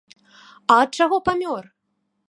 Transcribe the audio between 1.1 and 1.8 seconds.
памёр?